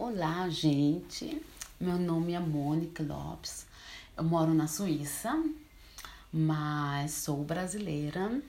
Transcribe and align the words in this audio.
Olá, 0.00 0.48
gente. 0.48 1.42
Meu 1.80 1.98
nome 1.98 2.32
é 2.32 2.38
Mônica 2.38 3.02
Lopes. 3.02 3.66
Eu 4.16 4.22
moro 4.22 4.54
na 4.54 4.68
Suíça, 4.68 5.44
mas 6.32 7.10
sou 7.10 7.42
brasileira. 7.42 8.40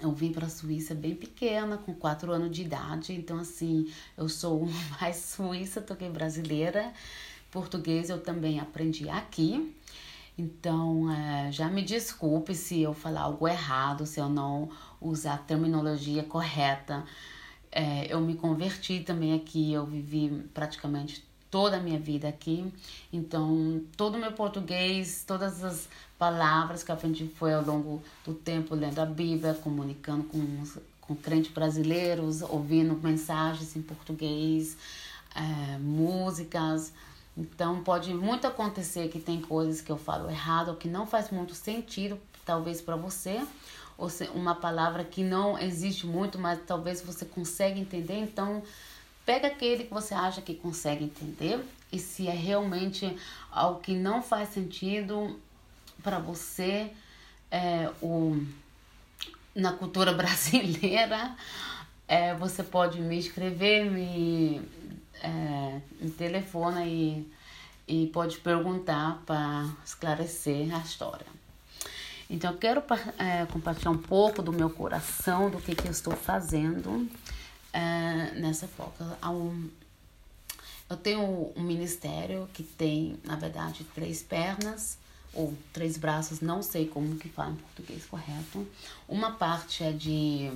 Eu 0.00 0.12
vim 0.12 0.32
para 0.32 0.46
a 0.46 0.48
Suíça 0.48 0.94
bem 0.94 1.16
pequena, 1.16 1.78
com 1.78 1.92
4 1.92 2.30
anos 2.30 2.54
de 2.54 2.62
idade, 2.62 3.12
então 3.12 3.40
assim, 3.40 3.92
eu 4.16 4.28
sou 4.28 4.68
mais 5.00 5.16
suíça 5.16 5.80
do 5.80 5.96
que 5.96 6.08
brasileira. 6.08 6.92
Português 7.50 8.08
eu 8.08 8.22
também 8.22 8.60
aprendi 8.60 9.08
aqui. 9.08 9.74
Então, 10.38 11.10
é, 11.10 11.50
já 11.50 11.66
me 11.66 11.82
desculpe 11.82 12.54
se 12.54 12.80
eu 12.80 12.94
falar 12.94 13.22
algo 13.22 13.48
errado, 13.48 14.06
se 14.06 14.20
eu 14.20 14.28
não 14.28 14.70
usar 15.00 15.34
a 15.34 15.38
terminologia 15.38 16.22
correta 16.22 17.04
é, 17.72 18.06
eu 18.12 18.20
me 18.20 18.34
converti 18.34 19.00
também 19.00 19.34
aqui, 19.34 19.72
eu 19.72 19.86
vivi 19.86 20.28
praticamente 20.52 21.24
toda 21.50 21.76
a 21.76 21.80
minha 21.80 21.98
vida 21.98 22.28
aqui. 22.28 22.72
Então, 23.12 23.82
todo 23.96 24.16
o 24.16 24.18
meu 24.18 24.32
português, 24.32 25.24
todas 25.26 25.64
as 25.64 25.88
palavras 26.18 26.82
que 26.82 26.90
eu 26.90 26.94
aprendi 26.94 27.26
foi 27.26 27.52
ao 27.52 27.62
longo 27.62 28.02
do 28.24 28.34
tempo 28.34 28.74
lendo 28.74 28.98
a 28.98 29.06
Bíblia, 29.06 29.54
comunicando 29.54 30.24
com, 30.24 30.64
com 31.00 31.16
crentes 31.16 31.52
brasileiros, 31.52 32.42
ouvindo 32.42 32.94
mensagens 32.94 33.74
em 33.74 33.82
português, 33.82 34.76
é, 35.34 35.78
músicas. 35.78 36.92
Então, 37.36 37.82
pode 37.82 38.12
muito 38.12 38.46
acontecer 38.46 39.08
que 39.08 39.18
tem 39.18 39.40
coisas 39.40 39.80
que 39.80 39.90
eu 39.90 39.96
falo 39.96 40.30
errado 40.30 40.68
ou 40.68 40.76
que 40.76 40.88
não 40.88 41.06
faz 41.06 41.30
muito 41.30 41.54
sentido, 41.54 42.18
talvez 42.44 42.80
para 42.80 42.96
você, 42.96 43.40
ou 44.02 44.10
uma 44.34 44.56
palavra 44.56 45.04
que 45.04 45.22
não 45.22 45.56
existe 45.56 46.06
muito, 46.06 46.36
mas 46.36 46.58
talvez 46.66 47.00
você 47.00 47.24
consiga 47.24 47.78
entender. 47.78 48.18
Então, 48.18 48.60
pega 49.24 49.46
aquele 49.46 49.84
que 49.84 49.94
você 49.94 50.12
acha 50.12 50.42
que 50.42 50.54
consegue 50.54 51.04
entender 51.04 51.64
e 51.92 52.00
se 52.00 52.26
é 52.26 52.32
realmente 52.32 53.16
algo 53.52 53.78
que 53.78 53.94
não 53.94 54.20
faz 54.20 54.48
sentido 54.48 55.38
para 56.02 56.18
você, 56.18 56.90
é, 57.48 57.88
o, 58.02 58.44
na 59.54 59.72
cultura 59.72 60.12
brasileira, 60.14 61.36
é, 62.08 62.34
você 62.34 62.64
pode 62.64 63.00
me 63.00 63.16
escrever, 63.16 63.88
me, 63.88 64.60
é, 65.22 65.80
me 66.00 66.10
telefona 66.10 66.84
e, 66.84 67.24
e 67.86 68.08
pode 68.08 68.38
perguntar 68.38 69.22
para 69.24 69.70
esclarecer 69.84 70.74
a 70.74 70.78
história. 70.80 71.41
Então, 72.28 72.52
eu 72.52 72.58
quero 72.58 72.82
é, 73.18 73.46
compartilhar 73.46 73.90
um 73.90 73.98
pouco 73.98 74.42
do 74.42 74.52
meu 74.52 74.70
coração, 74.70 75.50
do 75.50 75.58
que, 75.58 75.74
que 75.74 75.86
eu 75.86 75.92
estou 75.92 76.14
fazendo 76.14 77.08
é, 77.72 78.32
nessa 78.34 78.66
época. 78.66 79.18
Eu 80.88 80.96
tenho 80.96 81.52
um 81.56 81.62
ministério 81.62 82.48
que 82.52 82.62
tem, 82.62 83.18
na 83.24 83.36
verdade, 83.36 83.84
três 83.94 84.22
pernas 84.22 84.98
ou 85.32 85.54
três 85.72 85.96
braços, 85.96 86.40
não 86.40 86.62
sei 86.62 86.86
como 86.86 87.16
que 87.16 87.28
fala 87.28 87.52
em 87.52 87.56
português 87.56 88.04
correto. 88.04 88.66
Uma 89.08 89.32
parte 89.32 89.82
é 89.82 89.92
de 89.92 90.50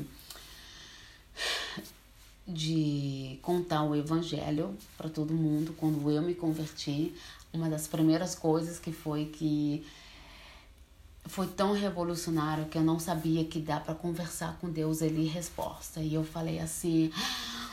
de 2.47 3.39
contar 3.43 3.83
o 3.83 3.95
evangelho 3.95 4.77
para 4.97 5.09
todo 5.09 5.35
mundo. 5.35 5.75
Quando 5.77 6.11
eu 6.11 6.23
me 6.23 6.35
converti, 6.35 7.13
uma 7.53 7.69
das 7.69 7.89
primeiras 7.89 8.35
coisas 8.35 8.79
que 8.79 8.93
foi 8.93 9.25
que 9.25 9.85
foi 11.29 11.47
tão 11.47 11.73
revolucionário 11.73 12.67
que 12.67 12.79
eu 12.79 12.83
não 12.83 12.99
sabia 12.99 13.45
que 13.45 13.59
dá 13.59 13.81
para 13.81 13.95
conversar 13.95 14.57
com 14.61 14.71
Deus 14.71 15.01
ele 15.01 15.27
resposta. 15.27 16.01
E 16.01 16.15
eu 16.15 16.25
falei 16.25 16.59
assim, 16.59 17.13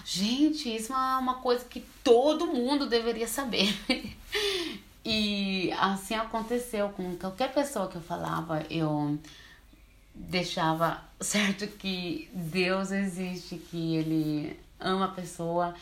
gente, 0.05 0.73
isso 0.73 0.93
é 0.93 1.17
uma 1.17 1.35
coisa 1.35 1.63
que 1.65 1.81
todo 2.03 2.47
mundo 2.47 2.87
deveria 2.87 3.27
saber. 3.27 3.73
e 5.05 5.71
assim 5.73 6.15
aconteceu 6.15 6.89
com 6.89 7.15
qualquer 7.15 7.53
pessoa 7.53 7.87
que 7.87 7.95
eu 7.95 8.01
falava, 8.01 8.65
eu 8.69 9.17
deixava 10.15 11.01
certo 11.19 11.67
que 11.67 12.29
Deus 12.33 12.91
existe, 12.91 13.57
que 13.57 13.95
ele 13.95 14.59
ama 14.79 15.05
a 15.05 15.09
pessoa. 15.09 15.75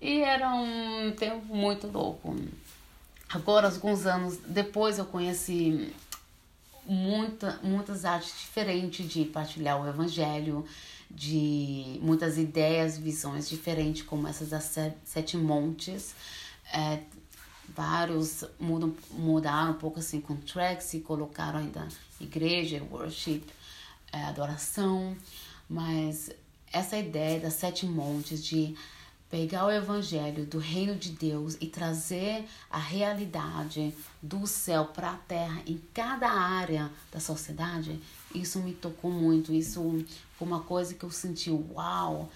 E 0.00 0.20
era 0.20 0.54
um 0.54 1.12
tempo 1.16 1.54
muito 1.54 1.86
louco. 1.86 2.36
Agora, 3.28 3.66
alguns 3.66 4.06
anos 4.06 4.38
depois, 4.46 4.98
eu 4.98 5.04
conheci 5.04 5.92
muita, 6.86 7.58
muitas 7.62 8.04
artes 8.04 8.34
diferentes 8.40 9.08
de 9.08 9.24
partilhar 9.24 9.80
o 9.80 9.88
evangelho, 9.88 10.64
de 11.10 11.98
muitas 12.02 12.38
ideias, 12.38 12.98
visões 12.98 13.48
diferentes, 13.48 14.02
como 14.02 14.26
essas 14.26 14.50
das 14.50 14.74
sete 15.04 15.36
montes. 15.36 16.14
É, 16.72 17.00
vários 17.68 18.44
mudam, 18.58 18.94
mudaram 19.10 19.72
um 19.72 19.78
pouco 19.78 19.98
assim 19.98 20.20
com 20.20 20.36
tracks 20.36 20.94
e 20.94 21.00
colocaram 21.00 21.58
ainda 21.58 21.86
igreja, 22.20 22.82
worship, 22.90 23.42
é, 24.12 24.22
adoração, 24.24 25.16
mas 25.68 26.30
essa 26.72 26.96
ideia 26.96 27.40
das 27.40 27.54
sete 27.54 27.86
montes 27.86 28.44
de 28.44 28.74
pegar 29.30 29.66
o 29.66 29.70
evangelho 29.70 30.46
do 30.46 30.58
reino 30.58 30.94
de 30.94 31.10
Deus 31.10 31.56
e 31.60 31.66
trazer 31.66 32.46
a 32.70 32.78
realidade 32.78 33.94
do 34.22 34.46
céu 34.46 34.86
para 34.86 35.10
a 35.10 35.16
terra 35.16 35.62
em 35.66 35.80
cada 35.92 36.30
área 36.30 36.90
da 37.12 37.18
sociedade, 37.18 38.00
isso 38.34 38.60
me 38.60 38.72
tocou 38.72 39.10
muito. 39.10 39.52
Isso 39.52 40.04
foi 40.38 40.46
uma 40.46 40.60
coisa 40.60 40.94
que 40.94 41.04
eu 41.04 41.10
senti, 41.10 41.50
uau, 41.50 42.30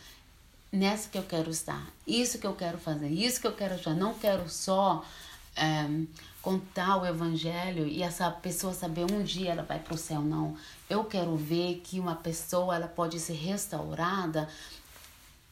nessa 0.72 1.08
que 1.08 1.18
eu 1.18 1.22
quero 1.22 1.50
estar, 1.50 1.86
isso 2.06 2.38
que 2.38 2.46
eu 2.46 2.54
quero 2.54 2.78
fazer, 2.78 3.08
isso 3.08 3.40
que 3.40 3.46
eu 3.46 3.54
quero 3.54 3.80
já. 3.80 3.94
Não 3.94 4.14
quero 4.14 4.48
só 4.48 5.04
é, 5.56 5.88
contar 6.42 6.96
o 6.96 7.06
evangelho 7.06 7.86
e 7.86 8.02
essa 8.02 8.28
pessoa 8.30 8.72
saber 8.72 9.10
um 9.12 9.22
dia 9.22 9.52
ela 9.52 9.62
vai 9.62 9.78
para 9.78 9.94
o 9.94 9.98
céu, 9.98 10.22
não. 10.22 10.56
Eu 10.88 11.04
quero 11.04 11.36
ver 11.36 11.82
que 11.84 12.00
uma 12.00 12.16
pessoa 12.16 12.74
ela 12.74 12.88
pode 12.88 13.20
ser 13.20 13.34
restaurada 13.34 14.48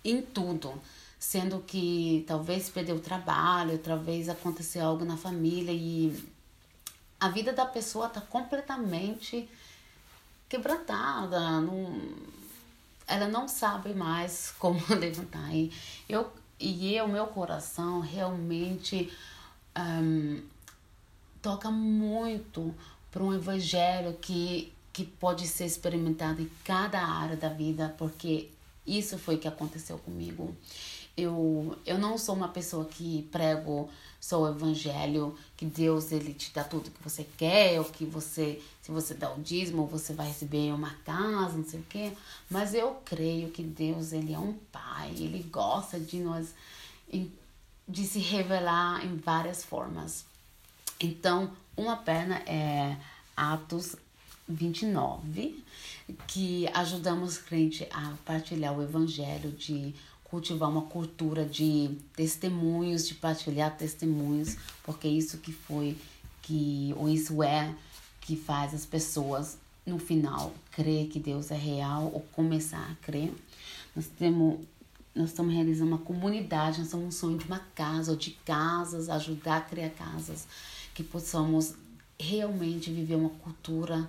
em 0.04 0.20
tudo 0.20 0.80
sendo 1.18 1.60
que 1.60 2.24
talvez 2.26 2.68
perdeu 2.68 2.96
o 2.96 3.00
trabalho, 3.00 3.78
talvez 3.78 4.28
aconteceu 4.28 4.84
algo 4.84 5.04
na 5.04 5.16
família 5.16 5.72
e 5.72 6.16
a 7.18 7.28
vida 7.28 7.52
da 7.52 7.66
pessoa 7.66 8.06
está 8.06 8.20
completamente 8.20 9.48
quebrantada, 10.48 11.60
não, 11.60 12.00
ela 13.06 13.26
não 13.28 13.48
sabe 13.48 13.92
mais 13.92 14.54
como 14.58 14.80
levantar. 14.94 15.54
E 15.54 15.72
eu 16.08 16.30
e 16.60 16.92
eu, 16.94 17.06
meu 17.06 17.26
coração 17.28 18.00
realmente 18.00 19.12
um, 19.78 20.42
toca 21.40 21.70
muito 21.70 22.74
para 23.12 23.22
um 23.22 23.32
evangelho 23.32 24.14
que, 24.14 24.72
que 24.92 25.04
pode 25.04 25.46
ser 25.46 25.66
experimentado 25.66 26.42
em 26.42 26.50
cada 26.64 27.00
área 27.00 27.36
da 27.36 27.48
vida, 27.48 27.94
porque 27.96 28.50
isso 28.84 29.18
foi 29.18 29.36
o 29.36 29.38
que 29.38 29.46
aconteceu 29.46 29.98
comigo 29.98 30.54
eu, 31.18 31.76
eu 31.84 31.98
não 31.98 32.16
sou 32.16 32.34
uma 32.36 32.48
pessoa 32.48 32.84
que 32.84 33.28
prego 33.32 33.90
só 34.20 34.40
o 34.40 34.48
evangelho, 34.48 35.36
que 35.56 35.66
Deus 35.66 36.12
ele 36.12 36.32
te 36.32 36.52
dá 36.54 36.62
tudo 36.62 36.90
que 36.90 37.02
você 37.02 37.26
quer, 37.36 37.78
ou 37.80 37.84
que 37.84 38.04
você, 38.04 38.62
se 38.80 38.92
você 38.92 39.14
dá 39.14 39.32
o 39.32 39.40
dízimo, 39.40 39.84
você 39.86 40.12
vai 40.12 40.28
receber 40.28 40.72
uma 40.72 40.94
casa, 41.04 41.56
não 41.56 41.64
sei 41.64 41.80
o 41.80 41.86
quê. 41.88 42.12
Mas 42.48 42.72
eu 42.72 43.00
creio 43.04 43.50
que 43.50 43.64
Deus 43.64 44.12
ele 44.12 44.32
é 44.32 44.38
um 44.38 44.54
pai, 44.70 45.10
ele 45.10 45.42
gosta 45.42 45.98
de 45.98 46.20
nós, 46.20 46.54
de 47.88 48.04
se 48.04 48.20
revelar 48.20 49.04
em 49.04 49.16
várias 49.16 49.64
formas. 49.64 50.24
Então, 51.00 51.50
uma 51.76 51.96
perna 51.96 52.36
é 52.46 52.96
Atos 53.36 53.96
29, 54.48 55.64
que 56.26 56.68
ajudamos 56.74 57.38
crente 57.38 57.86
a 57.92 58.14
partilhar 58.24 58.76
o 58.76 58.82
evangelho 58.82 59.50
de 59.52 59.94
cultivar 60.30 60.68
uma 60.68 60.82
cultura 60.82 61.44
de 61.44 61.96
testemunhos, 62.14 63.08
de 63.08 63.14
partilhar 63.14 63.76
testemunhos, 63.76 64.56
porque 64.84 65.08
isso 65.08 65.38
que 65.38 65.52
foi 65.52 65.96
que 66.42 66.94
ou 66.96 67.08
isso 67.08 67.42
é 67.42 67.74
que 68.20 68.36
faz 68.36 68.74
as 68.74 68.84
pessoas 68.84 69.58
no 69.86 69.98
final 69.98 70.52
crer 70.70 71.08
que 71.08 71.18
Deus 71.18 71.50
é 71.50 71.56
real 71.56 72.10
ou 72.12 72.20
começar 72.32 72.90
a 72.90 72.94
crer. 73.04 73.32
Nós 73.96 74.06
temos 74.06 74.60
nós 75.14 75.30
estamos 75.30 75.52
realizando 75.52 75.90
uma 75.90 75.98
comunidade, 75.98 76.78
nós 76.78 76.90
temos 76.90 77.06
um 77.06 77.10
sonho 77.10 77.38
de 77.38 77.44
uma 77.46 77.58
casa 77.74 78.12
ou 78.12 78.16
de 78.16 78.30
casas, 78.44 79.08
ajudar 79.08 79.56
a 79.56 79.60
criar 79.60 79.90
casas, 79.90 80.46
que 80.94 81.02
possamos 81.02 81.74
realmente 82.16 82.90
viver 82.92 83.16
uma 83.16 83.30
cultura 83.30 84.08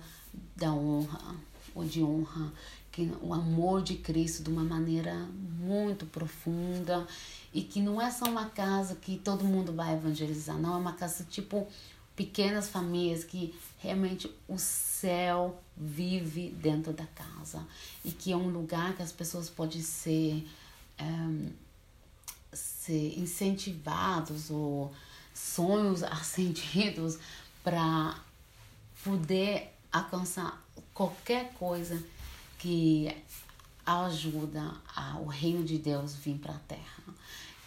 da 0.54 0.72
honra 0.72 1.34
ou 1.74 1.84
de 1.84 2.02
honra 2.02 2.52
que 2.92 3.12
o 3.22 3.32
amor 3.32 3.82
de 3.82 3.96
Cristo 3.96 4.42
de 4.42 4.50
uma 4.50 4.64
maneira 4.64 5.14
muito 5.60 6.06
profunda 6.06 7.06
e 7.52 7.62
que 7.62 7.80
não 7.80 8.00
é 8.00 8.10
só 8.10 8.26
uma 8.26 8.46
casa 8.46 8.94
que 8.94 9.16
todo 9.18 9.44
mundo 9.44 9.72
vai 9.72 9.94
evangelizar, 9.94 10.58
não. 10.58 10.74
É 10.74 10.78
uma 10.78 10.92
casa 10.92 11.24
tipo 11.24 11.66
pequenas 12.16 12.68
famílias 12.68 13.24
que 13.24 13.54
realmente 13.78 14.30
o 14.46 14.58
céu 14.58 15.58
vive 15.76 16.50
dentro 16.50 16.92
da 16.92 17.06
casa 17.06 17.66
e 18.04 18.10
que 18.10 18.32
é 18.32 18.36
um 18.36 18.48
lugar 18.48 18.94
que 18.94 19.02
as 19.02 19.12
pessoas 19.12 19.48
podem 19.48 19.80
ser, 19.80 20.46
um, 21.00 21.48
ser 22.52 23.18
incentivados 23.18 24.50
ou 24.50 24.92
sonhos 25.32 26.02
acendidos 26.04 27.18
para 27.62 28.18
poder 29.02 29.72
alcançar 29.92 30.62
qualquer 30.92 31.52
coisa 31.54 32.02
que 32.60 33.10
ajuda 33.84 34.74
o 35.22 35.26
reino 35.26 35.64
de 35.64 35.78
Deus 35.78 36.14
vir 36.14 36.38
para 36.38 36.52
a 36.52 36.58
terra. 36.58 37.02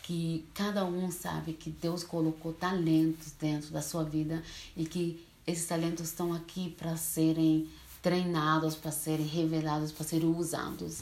Que 0.03 0.45
cada 0.53 0.85
um 0.85 1.09
sabe 1.11 1.53
que 1.53 1.69
Deus 1.69 2.03
colocou 2.03 2.53
talentos 2.53 3.31
dentro 3.39 3.71
da 3.71 3.81
sua 3.81 4.03
vida 4.03 4.43
e 4.77 4.85
que 4.85 5.25
esses 5.47 5.65
talentos 5.65 6.05
estão 6.05 6.33
aqui 6.33 6.75
para 6.77 6.95
serem 6.95 7.67
treinados, 8.01 8.75
para 8.75 8.91
serem 8.91 9.25
revelados, 9.25 9.91
para 9.91 10.05
serem 10.05 10.29
usados. 10.29 11.01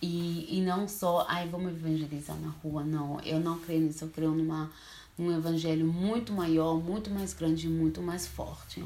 E, 0.00 0.58
e 0.58 0.60
não 0.62 0.88
só, 0.88 1.26
ai, 1.28 1.48
vamos 1.48 1.72
evangelizar 1.72 2.36
na 2.38 2.48
rua, 2.48 2.82
não. 2.82 3.20
Eu 3.20 3.38
não 3.38 3.58
creio 3.58 3.82
nisso, 3.82 4.04
eu 4.04 4.08
creio 4.08 4.32
numa, 4.32 4.70
num 5.16 5.36
evangelho 5.36 5.86
muito 5.86 6.32
maior, 6.32 6.80
muito 6.82 7.10
mais 7.10 7.32
grande, 7.34 7.68
muito 7.68 8.00
mais 8.00 8.26
forte. 8.26 8.82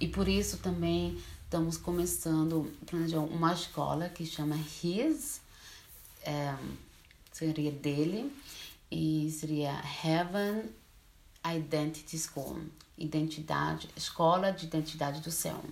E 0.00 0.08
por 0.08 0.28
isso 0.28 0.58
também 0.58 1.16
estamos 1.54 1.76
começando 1.76 2.68
uma 3.30 3.52
escola 3.52 4.08
que 4.08 4.26
chama 4.26 4.56
His, 4.82 5.40
é, 6.24 6.52
seria 7.30 7.70
dele, 7.70 8.36
e 8.90 9.30
seria 9.30 9.80
Heaven 10.02 10.64
Identity 11.46 12.18
School, 12.18 12.58
identidade, 12.98 13.88
escola 13.96 14.50
de 14.50 14.66
identidade 14.66 15.20
do 15.20 15.30
céu. 15.30 15.62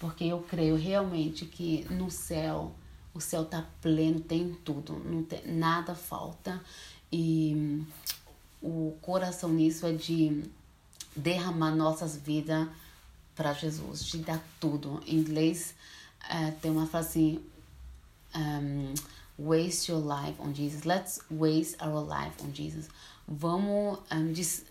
Porque 0.00 0.24
eu 0.24 0.40
creio 0.40 0.74
realmente 0.74 1.46
que 1.46 1.86
no 1.88 2.10
céu, 2.10 2.74
o 3.14 3.20
céu 3.20 3.42
está 3.42 3.64
pleno, 3.80 4.18
tem 4.18 4.54
tudo, 4.64 4.94
não 5.04 5.22
tem, 5.22 5.46
nada 5.46 5.94
falta. 5.94 6.60
E 7.12 7.80
o 8.60 8.96
coração 9.00 9.50
nisso 9.50 9.86
é 9.86 9.92
de 9.92 10.42
derramar 11.14 11.76
nossas 11.76 12.16
vidas 12.16 12.66
para 13.36 13.52
Jesus, 13.52 14.04
de 14.04 14.18
dar 14.18 14.42
tudo. 14.58 15.00
Em 15.06 15.16
inglês 15.16 15.74
uh, 16.24 16.52
tem 16.60 16.70
uma 16.70 16.86
frase 16.86 17.08
assim, 17.08 17.44
um, 18.34 18.94
waste 19.38 19.92
your 19.92 20.02
life 20.02 20.40
on 20.40 20.52
Jesus. 20.54 20.84
Let's 20.84 21.20
waste 21.30 21.76
our 21.82 22.02
life 22.02 22.42
on 22.42 22.52
Jesus. 22.52 22.88
Vamos 23.28 23.98
um, 24.10 24.32
des 24.32 24.64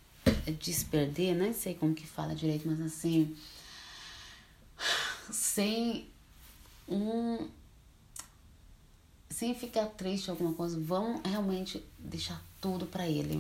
desperder, 0.60 1.36
nem 1.36 1.54
sei 1.54 1.76
como 1.76 1.94
que 1.94 2.06
fala 2.06 2.34
direito, 2.34 2.68
mas 2.68 2.82
assim, 2.82 3.36
sem 5.32 6.08
um 6.88 7.48
sem 9.30 9.54
ficar 9.54 9.88
triste 9.88 10.30
alguma 10.30 10.54
coisa, 10.54 10.80
vamos 10.80 11.22
realmente 11.26 11.84
deixar 12.00 12.42
tudo 12.62 12.86
para 12.86 13.06
ele. 13.08 13.38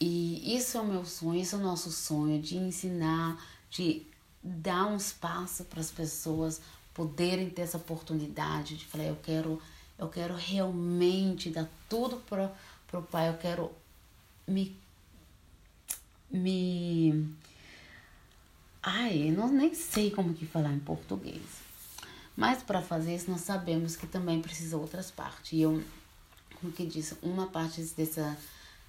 E 0.00 0.56
isso 0.56 0.76
é 0.76 0.80
o 0.80 0.84
meu 0.84 1.04
sonho, 1.04 1.40
isso 1.40 1.54
é 1.54 1.58
o 1.58 1.62
nosso 1.62 1.92
sonho 1.92 2.42
de 2.42 2.56
ensinar, 2.56 3.40
de 3.70 4.04
dar 4.42 4.86
um 4.86 4.96
espaço 4.96 5.64
para 5.64 5.80
as 5.80 5.90
pessoas 5.90 6.60
poderem 6.92 7.48
ter 7.48 7.62
essa 7.62 7.76
oportunidade 7.76 8.76
de 8.76 8.84
falar, 8.84 9.04
eu 9.04 9.18
quero, 9.22 9.60
eu 9.98 10.08
quero 10.08 10.34
realmente 10.34 11.50
dar 11.50 11.68
tudo 11.88 12.16
para 12.16 12.52
o 12.92 13.02
pai, 13.02 13.28
eu 13.28 13.38
quero 13.38 13.70
me 14.46 14.76
me 16.30 17.34
ai, 18.82 19.28
eu 19.28 19.32
não 19.32 19.48
nem 19.48 19.74
sei 19.74 20.10
como 20.10 20.34
que 20.34 20.46
falar 20.46 20.72
em 20.72 20.80
português. 20.80 21.42
Mas 22.34 22.62
para 22.62 22.80
fazer 22.80 23.14
isso 23.14 23.30
nós 23.30 23.42
sabemos 23.42 23.94
que 23.96 24.06
também 24.06 24.40
precisa 24.40 24.76
outras 24.76 25.10
partes. 25.10 25.52
E 25.52 25.60
eu, 25.60 25.82
como 26.58 26.72
que 26.72 26.86
disse, 26.86 27.16
uma 27.22 27.46
parte 27.46 27.82
dessa 27.82 28.36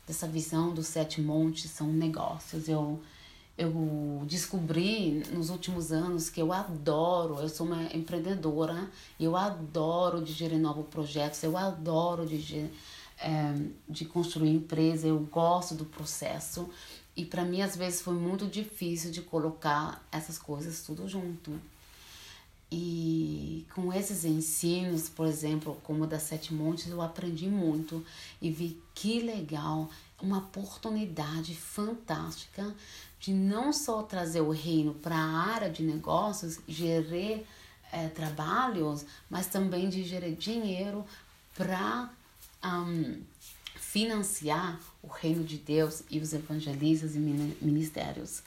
dessa 0.06 0.28
visão 0.28 0.74
dos 0.74 0.88
sete 0.88 1.22
montes 1.22 1.72
são 1.72 1.88
negócios. 1.88 2.68
Eu 2.68 3.02
eu 3.58 4.24
descobri 4.26 5.24
nos 5.32 5.50
últimos 5.50 5.92
anos 5.92 6.30
que 6.30 6.42
eu 6.42 6.52
adoro, 6.52 7.40
eu 7.40 7.50
sou 7.50 7.68
uma 7.68 7.84
empreendedora, 7.96 8.90
eu 9.20 9.36
adoro 9.36 10.24
de 10.24 10.50
novos 10.58 10.88
projetos, 10.88 11.44
eu 11.44 11.56
adoro 11.56 12.26
de, 12.26 12.70
é, 13.20 13.56
de 13.88 14.06
construir 14.06 14.50
empresa, 14.50 15.08
eu 15.08 15.20
gosto 15.20 15.76
do 15.76 15.86
processo. 15.86 16.68
E 17.16 17.24
para 17.24 17.46
mim, 17.46 17.62
às 17.62 17.76
vezes, 17.76 18.02
foi 18.02 18.16
muito 18.16 18.48
difícil 18.48 19.12
de 19.12 19.22
colocar 19.22 20.04
essas 20.12 20.40
coisas 20.40 20.82
tudo 20.82 21.08
junto. 21.08 21.52
E 22.72 23.68
com 23.76 23.94
esses 23.94 24.26
ensinos, 24.26 25.08
por 25.08 25.28
exemplo, 25.28 25.80
como 25.84 26.06
o 26.06 26.08
da 26.08 26.18
Sete 26.18 26.52
Montes, 26.56 26.88
eu 26.88 27.04
aprendi 27.04 27.48
muito 27.48 28.04
e 28.42 28.50
vi 28.50 28.82
que 28.96 29.20
legal, 29.20 29.88
uma 30.20 30.40
oportunidade 30.40 31.54
fantástica 31.54 32.74
de 33.24 33.32
não 33.32 33.72
só 33.72 34.04
trazer 34.04 34.42
o 34.42 34.52
reino 34.52 34.94
para 34.96 35.16
a 35.16 35.54
área 35.54 35.70
de 35.70 35.82
negócios, 35.82 36.60
gerar 36.68 37.40
é, 37.90 38.10
trabalhos, 38.14 39.06
mas 39.30 39.48
também 39.48 39.88
de 39.88 40.04
gerar 40.04 40.32
dinheiro 40.32 41.06
para 41.56 42.10
um, 42.62 43.22
financiar 43.78 44.78
o 45.02 45.08
reino 45.08 45.42
de 45.42 45.58
Deus 45.58 46.04
e 46.10 46.20
os 46.20 46.34
evangelistas 46.34 47.16
e 47.16 47.20
ministérios. 47.20 48.44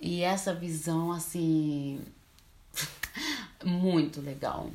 E 0.00 0.22
essa 0.22 0.52
visão, 0.52 1.12
assim, 1.12 2.00
muito 3.64 4.20
legal. 4.20 4.68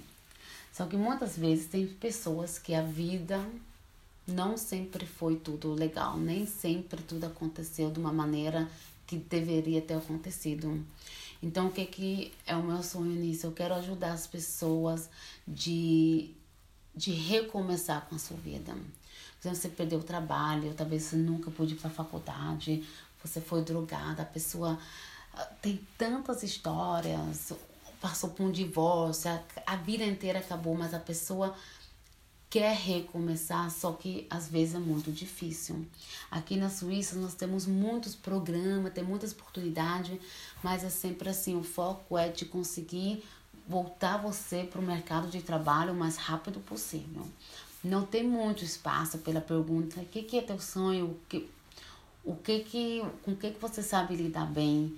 Só 0.72 0.86
que 0.86 0.96
muitas 0.96 1.38
vezes 1.38 1.66
tem 1.66 1.86
pessoas 1.88 2.58
que 2.58 2.74
a 2.74 2.84
vida 2.84 3.46
não 4.26 4.56
sempre 4.56 5.06
foi 5.06 5.36
tudo 5.36 5.74
legal, 5.74 6.16
nem 6.16 6.46
sempre 6.46 7.04
tudo 7.04 7.26
aconteceu 7.26 7.92
de 7.92 8.00
uma 8.00 8.14
maneira 8.14 8.70
que 9.12 9.18
deveria 9.18 9.82
ter 9.82 9.96
acontecido. 9.96 10.82
Então, 11.44 11.68
o 11.68 11.72
que, 11.72 11.86
que 11.86 12.34
é 12.46 12.56
o 12.56 12.64
meu 12.64 12.82
sonho 12.82 13.12
nisso? 13.12 13.46
Eu 13.46 13.52
quero 13.52 13.74
ajudar 13.74 14.14
as 14.14 14.26
pessoas 14.26 15.10
de, 15.46 16.32
de 16.96 17.12
recomeçar 17.12 18.08
com 18.08 18.16
a 18.16 18.20
sua 18.20 18.38
vida. 18.38 18.72
Por 18.72 19.48
exemplo, 19.48 19.58
você 19.58 19.70
perdeu 19.70 20.00
o 20.00 20.04
trabalho, 20.04 20.74
talvez 20.76 21.04
você 21.04 21.18
nunca 21.18 21.52
pôde 21.52 21.74
ir 21.74 21.78
para 21.78 21.90
a 21.90 21.94
faculdade, 21.94 22.88
você 23.22 23.42
foi 23.42 23.62
drogada, 23.64 24.22
a 24.22 24.26
pessoa 24.26 24.80
ah, 25.34 25.46
tem 25.62 25.86
tantas 25.98 26.42
histórias, 26.42 27.52
passou 28.00 28.30
por 28.30 28.46
um 28.46 28.52
divórcio, 28.52 29.30
a, 29.30 29.42
a 29.66 29.76
vida 29.76 30.06
inteira 30.06 30.40
acabou, 30.40 30.76
mas 30.76 30.94
a 30.94 31.00
pessoa 31.00 31.54
quer 32.52 32.76
recomeçar, 32.76 33.72
só 33.72 33.94
que 33.94 34.28
às 34.30 34.50
vezes 34.50 34.76
é 34.76 34.80
muito 34.80 35.10
difícil. 35.10 35.86
Aqui 36.30 36.58
na 36.58 36.70
Suíça 36.70 37.16
nós 37.16 37.34
temos 37.34 37.66
muitos 37.66 38.14
programas, 38.14 38.94
tem 38.94 39.06
muitas 39.06 39.32
oportunidades, 39.32 40.20
mas 40.62 40.84
é 40.84 40.90
sempre 40.90 41.30
assim, 41.30 41.56
o 41.56 41.64
foco 41.64 42.18
é 42.18 42.28
de 42.28 42.44
conseguir 42.44 43.24
voltar 43.66 44.18
você 44.18 44.66
para 44.70 44.82
o 44.82 44.84
mercado 44.84 45.30
de 45.30 45.42
trabalho 45.42 45.94
o 45.94 45.96
mais 45.96 46.18
rápido 46.18 46.60
possível. 46.60 47.26
Não 47.82 48.06
tem 48.06 48.22
muito 48.22 48.66
espaço 48.66 49.20
pela 49.20 49.40
pergunta, 49.40 50.02
o 50.02 50.06
que, 50.06 50.22
que 50.22 50.38
é 50.38 50.42
teu 50.42 50.60
sonho, 50.60 51.06
o 51.06 51.18
que, 51.30 51.50
o 52.22 52.36
que 52.36 52.60
que, 52.60 53.02
com 53.24 53.32
o 53.32 53.36
que, 53.38 53.52
que 53.52 53.62
você 53.62 53.82
sabe 53.82 54.14
lidar 54.18 54.46
bem, 54.46 54.94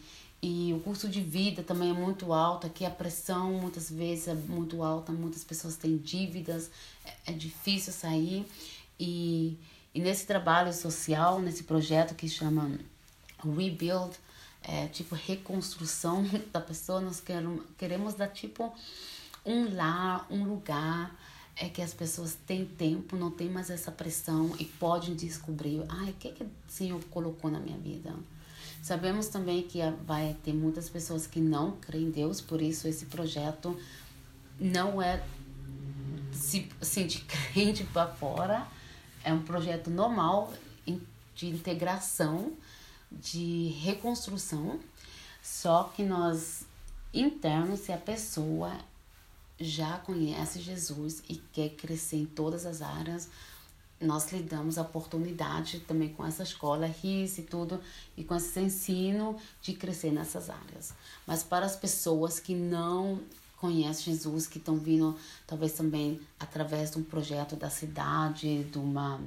e 0.46 0.74
o 0.74 0.80
custo 0.82 1.08
de 1.08 1.22
vida 1.22 1.64
também 1.64 1.92
é 1.92 1.94
muito 1.94 2.34
alto. 2.34 2.68
Aqui 2.68 2.84
a 2.84 2.90
pressão 2.90 3.54
muitas 3.54 3.90
vezes 3.90 4.28
é 4.28 4.34
muito 4.34 4.84
alta, 4.84 5.14
muitas 5.14 5.42
pessoas 5.42 5.78
têm 5.78 5.96
dívidas, 5.96 6.70
é, 7.06 7.32
é 7.32 7.32
difícil 7.32 7.94
sair. 7.94 8.46
E, 9.00 9.58
e 9.96 10.02
nesse 10.02 10.26
trabalho 10.28 10.74
social, 10.74 11.40
nesse 11.40 11.64
projeto 11.64 12.14
que 12.14 12.28
chama 12.28 12.78
Rebuild, 13.42 14.12
é, 14.62 14.88
tipo 14.88 15.16
reconstrução 15.16 16.26
da 16.52 16.60
pessoa, 16.60 17.00
nós 17.00 17.22
queremos, 17.22 17.64
queremos 17.78 18.14
dar 18.14 18.28
tipo 18.28 18.74
um 19.46 19.74
lar, 19.74 20.28
um 20.30 20.44
lugar 20.44 21.18
é 21.56 21.70
que 21.70 21.82
as 21.82 21.94
pessoas 21.94 22.38
têm 22.46 22.66
tempo, 22.66 23.16
não 23.16 23.32
tem 23.32 23.50
mais 23.50 23.70
essa 23.70 23.94
pressão 23.94 24.54
e 24.60 24.66
podem 24.66 25.16
descobrir, 25.16 25.86
ai, 25.88 26.10
o 26.10 26.14
que, 26.16 26.34
que 26.34 26.44
o 26.44 26.52
Senhor 26.68 27.02
colocou 27.06 27.50
na 27.50 27.62
minha 27.62 27.78
vida? 27.78 28.14
Sabemos 28.84 29.30
também 29.30 29.64
que 29.64 29.80
vai 30.06 30.36
ter 30.44 30.52
muitas 30.52 30.90
pessoas 30.90 31.26
que 31.26 31.40
não 31.40 31.72
creem 31.78 32.08
em 32.08 32.12
Deus, 32.12 32.42
por 32.42 32.62
isso 32.62 32.86
esse 32.86 33.06
projeto 33.06 33.80
não 34.60 35.02
é 35.02 35.24
se, 36.34 36.70
assim, 36.82 37.08
de 37.08 37.20
crente 37.54 37.86
para 37.86 38.08
fora, 38.08 38.68
é 39.24 39.32
um 39.32 39.42
projeto 39.42 39.90
normal 39.90 40.52
de 41.34 41.48
integração, 41.48 42.52
de 43.10 43.70
reconstrução, 43.80 44.78
só 45.42 45.86
que 45.96 46.04
nós 46.04 46.66
internos, 47.14 47.80
se 47.80 47.94
a 47.94 47.98
pessoa 47.98 48.78
já 49.58 49.98
conhece 50.00 50.60
Jesus 50.60 51.24
e 51.30 51.38
quer 51.54 51.70
crescer 51.70 52.18
em 52.18 52.26
todas 52.26 52.66
as 52.66 52.82
áreas, 52.82 53.30
nós 54.04 54.32
lhe 54.32 54.44
damos 54.44 54.78
a 54.78 54.82
oportunidade 54.82 55.80
também 55.82 56.10
com 56.10 56.26
essa 56.26 56.44
escola 56.44 56.86
RIS 56.86 57.38
e 57.38 57.42
tudo, 57.44 57.80
e 58.18 58.24
com 58.24 58.36
esse 58.36 58.60
ensino 58.60 59.38
de 59.62 59.74
crescer 59.74 60.12
nessas 60.12 60.50
áreas. 60.50 60.94
Mas 61.26 61.44
para 61.44 61.66
as 61.66 61.76
pessoas 61.76 62.40
que 62.40 62.54
não 62.54 63.22
conhecem 63.58 64.14
Jesus, 64.14 64.46
que 64.46 64.58
estão 64.58 64.76
vindo 64.76 65.16
talvez 65.48 65.72
também 65.72 66.20
através 66.38 66.92
de 66.92 66.98
um 66.98 67.04
projeto 67.04 67.56
da 67.56 67.70
cidade, 67.70 68.66
de 68.66 68.78
uma 68.78 69.22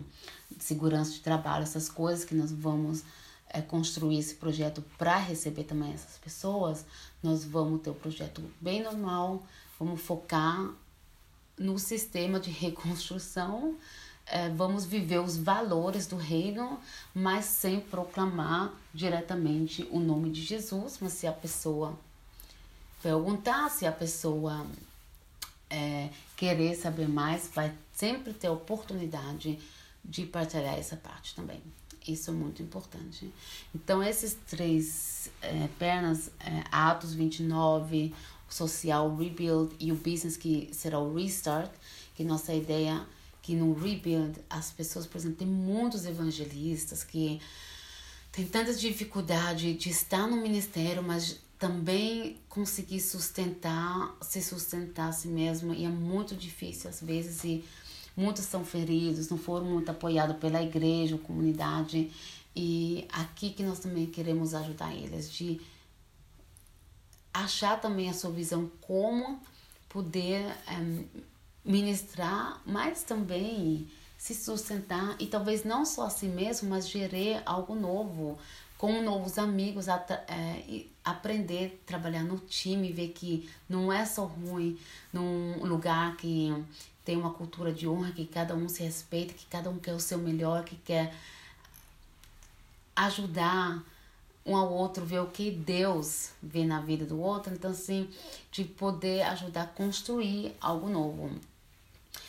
segurança 0.58 1.12
de 1.12 1.20
trabalho, 1.20 1.62
essas 1.62 1.88
coisas 1.88 2.22
que 2.22 2.34
nós 2.34 2.52
vamos 2.52 3.02
é, 3.48 3.62
construir 3.62 4.18
esse 4.18 4.34
projeto 4.34 4.84
para 4.98 5.16
receber 5.16 5.64
também 5.64 5.92
essas 5.92 6.18
pessoas, 6.18 6.84
nós 7.22 7.44
vamos 7.44 7.80
ter 7.80 7.88
o 7.88 7.94
um 7.94 7.96
projeto 7.96 8.42
bem 8.60 8.82
normal, 8.82 9.42
vamos 9.78 10.02
focar 10.02 10.70
no 11.58 11.78
sistema 11.78 12.38
de 12.38 12.50
reconstrução, 12.52 13.76
é, 14.26 14.48
vamos 14.48 14.84
viver 14.84 15.20
os 15.20 15.36
valores 15.36 16.06
do 16.06 16.16
reino, 16.16 16.80
mas 17.14 17.44
sem 17.44 17.80
proclamar 17.80 18.72
diretamente 18.92 19.86
o 19.90 20.00
nome 20.00 20.30
de 20.30 20.42
Jesus. 20.42 20.98
Mas 21.00 21.12
se 21.12 21.26
a 21.26 21.32
pessoa 21.32 21.96
perguntar, 23.02 23.70
se 23.70 23.86
a 23.86 23.92
pessoa 23.92 24.66
é, 25.70 26.10
querer 26.36 26.74
saber 26.74 27.08
mais, 27.08 27.48
vai 27.54 27.72
sempre 27.92 28.32
ter 28.32 28.48
oportunidade 28.48 29.58
de 30.04 30.26
partilhar 30.26 30.76
essa 30.76 30.96
parte 30.96 31.34
também. 31.34 31.62
Isso 32.06 32.30
é 32.30 32.32
muito 32.32 32.62
importante. 32.62 33.32
Então, 33.74 34.02
esses 34.02 34.36
três 34.46 35.30
é, 35.42 35.68
pernas, 35.78 36.30
é, 36.40 36.64
Atos 36.70 37.14
29, 37.14 38.14
o 38.48 38.52
social, 38.52 39.14
rebuild 39.16 39.74
e 39.80 39.90
o 39.90 39.96
business, 39.96 40.36
que 40.36 40.68
será 40.72 40.98
o 41.00 41.14
restart, 41.14 41.70
que 42.14 42.22
nossa 42.22 42.54
ideia 42.54 43.04
que 43.46 43.54
no 43.54 43.74
rebuild 43.74 44.40
as 44.50 44.72
pessoas, 44.72 45.06
por 45.06 45.18
exemplo, 45.18 45.36
tem 45.36 45.46
muitos 45.46 46.04
evangelistas 46.04 47.04
que 47.04 47.40
têm 48.32 48.44
tanta 48.44 48.74
dificuldade 48.74 49.74
de 49.74 49.88
estar 49.88 50.26
no 50.26 50.36
ministério, 50.36 51.00
mas 51.00 51.38
também 51.56 52.38
conseguir 52.48 52.98
sustentar, 53.00 54.16
se 54.20 54.42
sustentar 54.42 55.10
a 55.10 55.12
si 55.12 55.28
mesmo, 55.28 55.72
e 55.72 55.84
é 55.84 55.88
muito 55.88 56.34
difícil 56.34 56.90
às 56.90 57.00
vezes, 57.00 57.44
e 57.44 57.64
muitos 58.16 58.46
são 58.46 58.64
feridos, 58.64 59.28
não 59.28 59.38
foram 59.38 59.66
muito 59.66 59.88
apoiados 59.92 60.38
pela 60.38 60.60
igreja, 60.60 61.16
comunidade, 61.16 62.10
e 62.54 63.06
aqui 63.12 63.50
que 63.50 63.62
nós 63.62 63.78
também 63.78 64.06
queremos 64.06 64.54
ajudar 64.54 64.92
eles, 64.92 65.30
de 65.30 65.60
achar 67.32 67.80
também 67.80 68.10
a 68.10 68.12
sua 68.12 68.32
visão 68.32 68.68
como 68.80 69.40
poder 69.88 70.44
um, 70.68 71.04
eh, 71.04 71.20
ministrar, 71.66 72.60
mas 72.64 73.02
também 73.02 73.88
se 74.16 74.34
sustentar 74.34 75.16
e 75.18 75.26
talvez 75.26 75.64
não 75.64 75.84
só 75.84 76.06
a 76.06 76.10
si 76.10 76.26
mesmo, 76.26 76.70
mas 76.70 76.88
gerar 76.88 77.42
algo 77.44 77.74
novo, 77.74 78.38
com 78.78 79.02
novos 79.02 79.36
amigos, 79.38 79.88
é, 79.88 80.84
aprender 81.04 81.80
a 81.82 81.86
trabalhar 81.86 82.22
no 82.22 82.38
time, 82.38 82.92
ver 82.92 83.08
que 83.08 83.50
não 83.68 83.92
é 83.92 84.04
só 84.04 84.24
ruim 84.24 84.78
num 85.12 85.64
lugar 85.64 86.16
que 86.16 86.52
tem 87.04 87.16
uma 87.16 87.32
cultura 87.32 87.72
de 87.72 87.88
honra, 87.88 88.12
que 88.12 88.26
cada 88.26 88.54
um 88.54 88.68
se 88.68 88.82
respeita, 88.82 89.34
que 89.34 89.46
cada 89.46 89.68
um 89.68 89.78
quer 89.78 89.94
o 89.94 90.00
seu 90.00 90.18
melhor, 90.18 90.64
que 90.64 90.76
quer 90.76 91.14
ajudar 92.94 93.82
um 94.44 94.56
ao 94.56 94.72
outro, 94.72 95.04
ver 95.04 95.20
o 95.20 95.26
que 95.26 95.50
Deus 95.50 96.30
vê 96.42 96.64
na 96.64 96.80
vida 96.80 97.04
do 97.04 97.20
outro. 97.20 97.52
Então, 97.52 97.72
assim, 97.72 98.08
de 98.52 98.64
poder 98.64 99.22
ajudar 99.22 99.62
a 99.62 99.66
construir 99.66 100.54
algo 100.60 100.88
novo. 100.88 101.30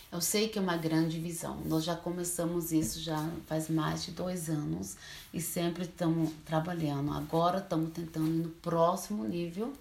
Eu 0.10 0.22
sei 0.22 0.48
que 0.48 0.58
é 0.58 0.62
uma 0.62 0.78
grande 0.78 1.20
visão. 1.20 1.60
Nós 1.66 1.84
já 1.84 1.96
começamos 1.96 2.72
isso 2.72 3.02
já 3.02 3.30
faz 3.46 3.70
mais 3.70 4.06
de 4.06 4.12
dois 4.12 4.50
anos 4.50 4.96
e 5.34 5.42
sempre 5.42 5.84
estamos 5.84 6.32
trabalhando. 6.46 7.12
Agora 7.12 7.60
estamos 7.60 7.92
tentando 7.92 8.28
ir 8.28 8.44
no 8.44 8.50
próximo 8.50 9.26
nível. 9.26 9.74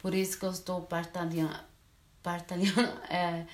Por 0.00 0.14
isso 0.14 0.38
que 0.38 0.46
eu 0.46 0.50
estou 0.50 0.80
partilhando, 0.80 1.54
partilhando 2.22 2.80
é, 3.12 3.46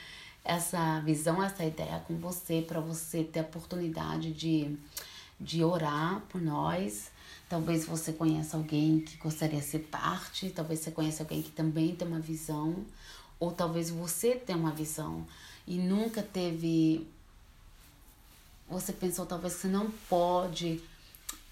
essa 0.45 1.01
visão, 1.01 1.43
essa 1.43 1.65
ideia 1.65 2.01
com 2.07 2.17
você, 2.17 2.63
para 2.67 2.81
você 2.81 3.25
ter 3.25 3.41
a 3.41 3.43
oportunidade 3.43 4.33
de, 4.33 4.79
de 5.39 5.65
orar 5.65 6.21
por 6.29 6.41
nós. 6.41 7.11
Talvez 7.49 7.85
você 7.85 8.13
conheça 8.13 8.57
alguém 8.57 9.01
que 9.01 9.17
gostaria 9.17 9.59
de 9.59 9.67
ser 9.67 9.81
parte, 9.81 10.51
talvez 10.51 10.79
você 10.79 10.93
conheça 10.93 11.25
alguém 11.25 11.43
que 11.43 11.51
também 11.51 11.97
tem 11.97 12.07
uma 12.07 12.21
visão, 12.21 12.85
ou 13.41 13.51
talvez 13.51 13.91
você 13.91 14.35
tenha 14.35 14.59
uma 14.59 14.71
visão 14.71 15.27
e 15.67 15.79
nunca 15.79 16.23
teve. 16.23 17.07
Você 18.69 18.93
pensou 18.93 19.27
talvez 19.27 19.55
que 19.55 19.63
você 19.63 19.69
não 19.69 19.91
pode 20.09 20.81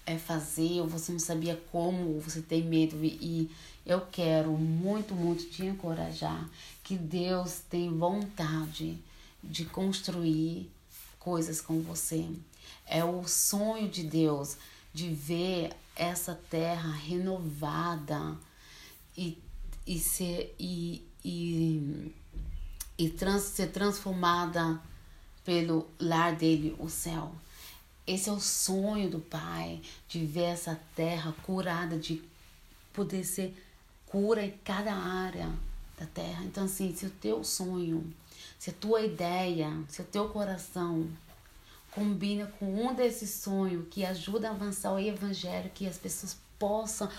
é, 0.05 0.17
fazer, 0.17 0.79
ou 0.79 0.87
você 0.87 1.11
não 1.11 1.19
sabia 1.19 1.61
como, 1.71 2.13
ou 2.13 2.21
você 2.21 2.41
tem 2.41 2.63
medo. 2.63 2.95
E 3.03 3.49
eu 3.85 4.01
quero 4.11 4.51
muito, 4.51 5.13
muito 5.13 5.45
te 5.49 5.65
encorajar 5.65 6.47
que 6.83 6.95
Deus 6.95 7.61
tem 7.69 7.97
vontade 7.97 8.97
de 9.43 9.65
construir 9.65 10.69
coisas 11.19 11.59
com 11.59 11.81
você. 11.81 12.25
É 12.85 13.03
o 13.03 13.27
sonho 13.27 13.89
de 13.89 14.03
Deus 14.03 14.57
de 14.93 15.13
ver 15.13 15.71
essa 15.95 16.33
terra 16.49 16.91
renovada 16.91 18.37
e, 19.17 19.37
e 19.85 19.99
ser 19.99 20.55
e, 20.57 21.05
e 21.23 22.13
e 22.99 23.09
trans, 23.09 23.43
ser 23.43 23.67
transformada 23.67 24.77
pelo 25.45 25.87
lar 25.97 26.35
dele, 26.35 26.75
o 26.77 26.89
céu. 26.89 27.31
Esse 28.05 28.29
é 28.29 28.33
o 28.33 28.41
sonho 28.41 29.09
do 29.09 29.19
Pai, 29.19 29.81
de 30.07 30.25
ver 30.25 30.43
essa 30.43 30.77
terra 30.95 31.33
curada, 31.43 31.97
de 31.97 32.21
poder 32.91 33.23
ser 33.23 33.55
cura 34.05 34.43
em 34.43 34.51
cada 34.65 34.93
área 34.93 35.49
da 35.97 36.05
terra. 36.07 36.43
Então, 36.43 36.65
assim, 36.65 36.93
se 36.93 37.05
o 37.05 37.09
teu 37.09 37.41
sonho, 37.45 38.13
se 38.57 38.69
a 38.69 38.73
tua 38.73 39.01
ideia, 39.01 39.71
se 39.87 40.01
o 40.01 40.05
teu 40.05 40.27
coração 40.27 41.07
combina 41.91 42.47
com 42.59 42.85
um 42.85 42.93
desses 42.93 43.29
sonhos 43.29 43.87
que 43.89 44.03
ajuda 44.03 44.49
a 44.49 44.51
avançar 44.51 44.91
o 44.93 44.99
evangelho, 44.99 45.71
que 45.73 45.87
as 45.87 45.97
pessoas 45.97 46.35
possam 46.57 47.09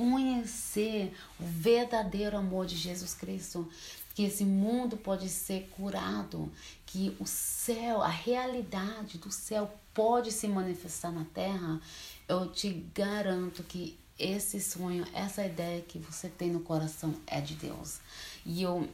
conhecer 0.00 1.14
o 1.38 1.44
verdadeiro 1.44 2.34
amor 2.34 2.64
de 2.64 2.74
Jesus 2.74 3.12
Cristo, 3.12 3.68
que 4.14 4.22
esse 4.22 4.46
mundo 4.46 4.96
pode 4.96 5.28
ser 5.28 5.68
curado, 5.76 6.50
que 6.86 7.14
o 7.20 7.26
céu, 7.26 8.00
a 8.00 8.08
realidade 8.08 9.18
do 9.18 9.30
céu 9.30 9.70
pode 9.92 10.32
se 10.32 10.48
manifestar 10.48 11.12
na 11.12 11.26
terra, 11.34 11.78
eu 12.26 12.50
te 12.50 12.70
garanto 12.94 13.62
que 13.62 13.98
esse 14.18 14.58
sonho, 14.58 15.06
essa 15.12 15.44
ideia 15.44 15.82
que 15.82 15.98
você 15.98 16.30
tem 16.30 16.50
no 16.50 16.60
coração 16.60 17.14
é 17.26 17.42
de 17.42 17.54
Deus. 17.54 17.98
E 18.46 18.62
eu 18.62 18.88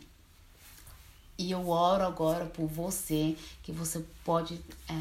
e 1.38 1.52
eu 1.52 1.68
oro 1.68 2.02
agora 2.02 2.46
por 2.46 2.66
você, 2.66 3.36
que 3.62 3.70
você 3.70 4.02
pode 4.24 4.60
é, 4.88 4.94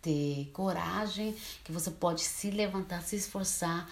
ter 0.00 0.48
coragem, 0.54 1.36
que 1.64 1.72
você 1.72 1.90
pode 1.90 2.22
se 2.22 2.50
levantar, 2.50 3.02
se 3.02 3.16
esforçar, 3.16 3.90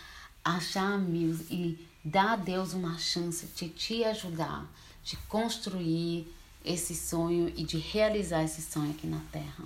achar 0.56 0.92
amigos 0.92 1.40
e 1.50 1.78
dar 2.04 2.32
a 2.32 2.36
Deus 2.36 2.72
uma 2.72 2.98
chance 2.98 3.46
de 3.54 3.68
te 3.68 4.04
ajudar 4.04 4.66
de 5.08 5.16
construir 5.28 6.26
esse 6.62 6.94
sonho 6.94 7.50
e 7.56 7.64
de 7.64 7.78
realizar 7.78 8.44
esse 8.44 8.60
sonho 8.60 8.90
aqui 8.90 9.06
na 9.06 9.20
Terra. 9.32 9.64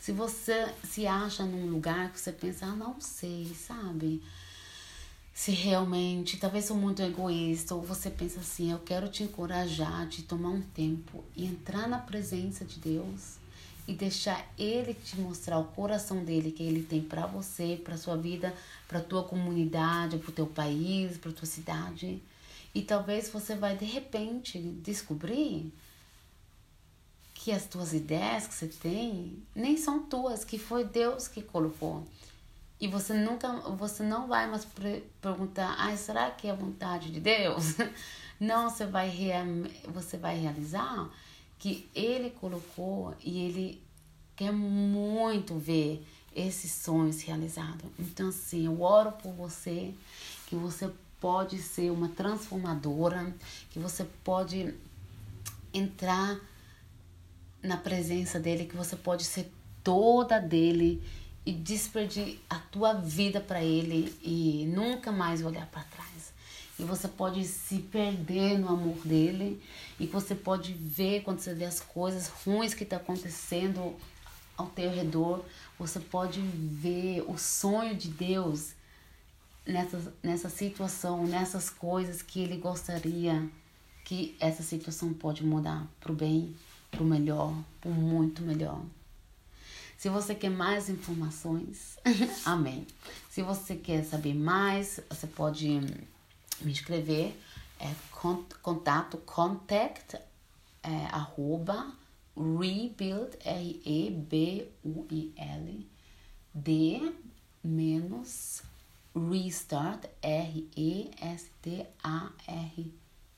Se 0.00 0.10
você 0.10 0.68
se 0.82 1.06
acha 1.06 1.44
num 1.44 1.70
lugar 1.70 2.12
que 2.12 2.18
você 2.18 2.32
pensa, 2.32 2.66
ah, 2.66 2.74
não 2.74 3.00
sei, 3.00 3.54
sabe? 3.54 4.20
Se 5.32 5.52
realmente, 5.52 6.36
talvez 6.36 6.64
sou 6.64 6.76
muito 6.76 7.02
egoísta, 7.02 7.76
ou 7.76 7.82
você 7.82 8.10
pensa 8.10 8.40
assim, 8.40 8.72
eu 8.72 8.80
quero 8.80 9.08
te 9.08 9.22
encorajar 9.22 10.08
de 10.08 10.22
tomar 10.22 10.50
um 10.50 10.60
tempo 10.60 11.24
e 11.36 11.46
entrar 11.46 11.88
na 11.88 11.98
presença 11.98 12.64
de 12.64 12.80
Deus 12.80 13.38
e 13.86 13.92
deixar 13.92 14.46
Ele 14.58 14.94
te 14.94 15.20
mostrar 15.20 15.58
o 15.58 15.64
coração 15.64 16.24
dele 16.24 16.50
que 16.50 16.62
Ele 16.62 16.82
tem 16.82 17.02
para 17.02 17.26
você, 17.26 17.80
para 17.82 17.96
sua 17.96 18.16
vida, 18.16 18.54
para 18.88 19.00
tua 19.00 19.24
comunidade, 19.24 20.18
para 20.18 20.30
o 20.30 20.34
teu 20.34 20.46
país, 20.46 21.18
para 21.18 21.32
tua 21.32 21.46
cidade. 21.46 22.22
E 22.74 22.82
talvez 22.82 23.28
você 23.28 23.54
vai 23.54 23.76
de 23.76 23.84
repente 23.84 24.58
descobrir 24.58 25.72
que 27.34 27.52
as 27.52 27.66
tuas 27.66 27.92
ideias 27.92 28.46
que 28.46 28.54
você 28.54 28.68
tem 28.68 29.38
nem 29.54 29.76
são 29.76 30.04
tuas, 30.04 30.44
que 30.44 30.58
foi 30.58 30.84
Deus 30.84 31.28
que 31.28 31.42
colocou. 31.42 32.06
E 32.80 32.88
você 32.88 33.14
nunca, 33.14 33.52
você 33.76 34.02
não 34.02 34.26
vai 34.26 34.48
mais 34.48 34.66
perguntar, 35.20 35.76
ah, 35.78 35.96
será 35.96 36.30
que 36.30 36.48
é 36.48 36.50
a 36.50 36.54
vontade 36.54 37.10
de 37.10 37.20
Deus? 37.20 37.76
Não, 38.40 38.68
você 38.68 38.84
vai, 38.84 39.10
você 39.86 40.16
vai 40.16 40.36
realizar 40.38 41.08
que 41.58 41.88
Ele 41.94 42.30
colocou 42.30 43.14
e 43.22 43.40
Ele 43.40 43.82
quer 44.36 44.52
muito 44.52 45.56
ver 45.56 46.04
esses 46.34 46.70
sonhos 46.70 47.22
realizados. 47.22 47.86
Então, 47.98 48.28
assim, 48.28 48.66
eu 48.66 48.82
oro 48.82 49.12
por 49.12 49.32
você, 49.32 49.94
que 50.46 50.56
você 50.56 50.90
pode 51.20 51.58
ser 51.58 51.90
uma 51.90 52.08
transformadora, 52.08 53.34
que 53.70 53.78
você 53.78 54.04
pode 54.22 54.74
entrar 55.72 56.38
na 57.62 57.76
presença 57.76 58.38
dele, 58.38 58.66
que 58.66 58.76
você 58.76 58.94
pode 58.94 59.24
ser 59.24 59.50
toda 59.82 60.38
dele 60.38 61.02
e 61.46 61.52
despedir 61.52 62.40
a 62.48 62.58
tua 62.58 62.94
vida 62.94 63.40
para 63.40 63.62
ele 63.62 64.14
e 64.22 64.66
nunca 64.66 65.12
mais 65.12 65.44
olhar 65.44 65.66
para 65.66 65.82
trás. 65.84 66.13
E 66.78 66.82
você 66.82 67.06
pode 67.06 67.44
se 67.44 67.78
perder 67.78 68.58
no 68.58 68.68
amor 68.68 68.96
dele 69.04 69.62
e 69.98 70.06
você 70.06 70.34
pode 70.34 70.72
ver 70.72 71.22
quando 71.22 71.38
você 71.38 71.54
vê 71.54 71.64
as 71.64 71.80
coisas 71.80 72.28
ruins 72.28 72.74
que 72.74 72.82
está 72.82 72.96
acontecendo 72.96 73.94
ao 74.56 74.66
teu 74.66 74.90
redor, 74.90 75.44
você 75.78 76.00
pode 76.00 76.40
ver 76.40 77.24
o 77.28 77.36
sonho 77.38 77.94
de 77.94 78.08
Deus 78.08 78.72
nessa, 79.66 80.14
nessa 80.22 80.48
situação, 80.48 81.26
nessas 81.26 81.70
coisas 81.70 82.22
que 82.22 82.40
Ele 82.40 82.56
gostaria 82.56 83.48
que 84.04 84.36
essa 84.38 84.62
situação 84.62 85.12
pode 85.12 85.44
mudar 85.44 85.86
para 85.98 86.12
o 86.12 86.14
bem, 86.14 86.54
para 86.90 87.02
o 87.02 87.06
melhor, 87.06 87.54
para 87.80 87.90
muito 87.90 88.42
melhor. 88.42 88.80
Se 89.96 90.08
você 90.08 90.34
quer 90.34 90.50
mais 90.50 90.90
informações, 90.90 91.96
amém. 92.44 92.86
Se 93.30 93.42
você 93.42 93.74
quer 93.74 94.04
saber 94.04 94.34
mais, 94.34 95.00
você 95.08 95.26
pode 95.26 95.80
me 96.60 96.72
escrever. 96.72 97.38
É 97.78 97.92
contato 98.62 99.18
contact 99.18 100.16
é, 100.82 101.06
arroba 101.06 101.92
rebuild 102.36 103.36
r 103.44 103.80
e 103.84 104.10
b 104.10 104.68
u 104.84 105.06
i 105.10 105.32
l 105.36 105.86
d 106.52 107.12
menos 107.62 108.62
restart 109.14 110.06
r 110.22 110.68
e 110.76 111.10
s 111.20 111.50
t 111.62 111.86
a 112.02 112.32
r 112.46 112.92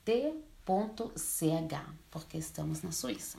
t 0.04 0.34
ponto 0.64 1.12
ch 1.16 1.74
porque 2.10 2.38
estamos 2.38 2.82
na 2.82 2.92
Suíça. 2.92 3.38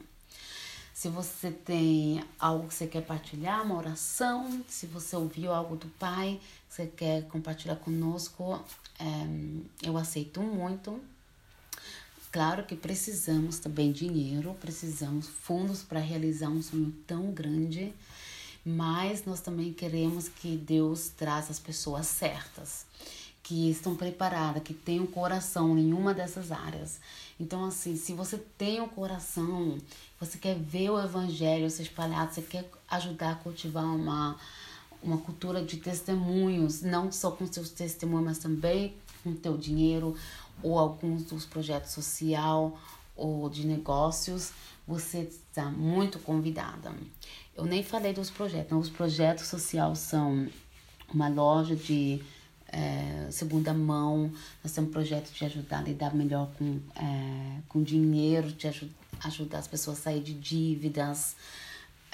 Se 0.97 1.09
você 1.09 1.51
tem 1.51 2.23
algo 2.39 2.67
que 2.67 2.73
você 2.73 2.87
quer 2.87 3.05
partilhar, 3.05 3.63
uma 3.63 3.77
oração, 3.77 4.65
se 4.67 4.87
você 4.87 5.15
ouviu 5.15 5.53
algo 5.53 5.75
do 5.75 5.85
Pai, 5.89 6.41
você 6.67 6.87
quer 6.87 7.27
compartilhar 7.27 7.75
conosco, 7.75 8.59
é, 8.99 9.85
eu 9.87 9.95
aceito 9.95 10.41
muito. 10.41 10.99
Claro 12.31 12.65
que 12.65 12.75
precisamos 12.75 13.59
também 13.59 13.91
dinheiro, 13.91 14.57
precisamos 14.59 15.27
fundos 15.27 15.83
para 15.83 15.99
realizar 15.99 16.49
um 16.49 16.63
sonho 16.63 16.91
tão 17.05 17.31
grande, 17.31 17.93
mas 18.65 19.23
nós 19.23 19.39
também 19.39 19.71
queremos 19.71 20.27
que 20.27 20.57
Deus 20.57 21.09
traz 21.09 21.51
as 21.51 21.59
pessoas 21.59 22.07
certas, 22.07 22.87
que 23.47 23.69
estão 23.69 23.95
preparadas, 23.95 24.61
que 24.61 24.73
têm 24.73 24.99
um 24.99 25.07
coração 25.07 25.77
em 25.77 25.93
uma 25.93 26.13
dessas 26.13 26.51
áreas. 26.51 26.99
Então, 27.39 27.63
assim, 27.63 27.95
se 27.95 28.11
você 28.11 28.37
tem 28.57 28.81
um 28.81 28.89
coração, 28.89 29.77
você 30.19 30.37
quer 30.37 30.55
ver 30.55 30.89
o 30.89 31.01
evangelho 31.01 31.69
se 31.69 31.81
espalhado, 31.81 32.33
você 32.33 32.41
quer 32.41 32.69
ajudar 32.89 33.31
a 33.31 33.35
cultivar 33.35 33.85
uma, 33.85 34.35
uma 35.01 35.17
cultura 35.17 35.63
de 35.63 35.77
testemunhos, 35.77 36.81
não 36.81 37.09
só 37.09 37.31
com 37.31 37.47
seus 37.47 37.69
testemunhos, 37.69 38.25
mas 38.25 38.37
também 38.37 38.93
com 39.23 39.33
teu 39.33 39.57
dinheiro 39.57 40.13
ou 40.61 40.77
alguns 40.77 41.23
dos 41.23 41.45
projetos 41.45 41.91
social 41.91 42.77
ou 43.15 43.49
de 43.49 43.65
negócios, 43.65 44.51
você 44.85 45.19
está 45.19 45.71
muito 45.71 46.19
convidada. 46.19 46.93
Eu 47.55 47.63
nem 47.63 47.81
falei 47.81 48.11
dos 48.11 48.29
projetos, 48.29 48.77
os 48.77 48.89
projetos 48.89 49.47
sociais 49.47 49.99
são 49.99 50.49
uma 51.13 51.29
loja 51.29 51.77
de 51.77 52.21
é, 52.69 53.27
segunda 53.31 53.73
mão, 53.73 54.31
nós 54.63 54.73
temos 54.73 54.89
um 54.89 54.93
projeto 54.93 55.31
de 55.31 55.45
ajudar 55.45 55.79
a 55.79 55.81
lidar 55.81 56.13
melhor 56.13 56.49
com, 56.57 56.79
é, 56.95 57.61
com 57.67 57.81
dinheiro, 57.81 58.51
de 58.51 58.67
ajud 58.67 58.91
ajudar 59.23 59.57
as 59.57 59.67
pessoas 59.67 59.97
a 59.99 60.01
sair 60.03 60.21
de 60.21 60.33
dívidas. 60.33 61.35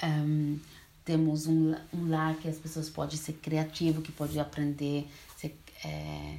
Um, 0.02 0.58
temos 1.04 1.46
um, 1.46 1.74
um 1.92 2.08
lar 2.08 2.34
que 2.36 2.48
as 2.48 2.56
pessoas 2.56 2.88
podem 2.88 3.16
ser 3.16 3.34
criativo, 3.34 4.00
que 4.00 4.10
pode 4.10 4.38
aprender 4.38 5.06
ser, 5.36 5.54
é, 5.84 6.38